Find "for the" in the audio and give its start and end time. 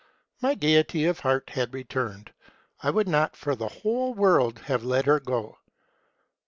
3.35-3.67